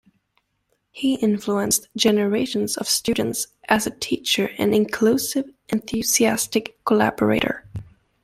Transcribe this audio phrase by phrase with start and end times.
[0.89, 7.67] He influenced generations of students as a teacher and inclusive, enthusiastic collaborator.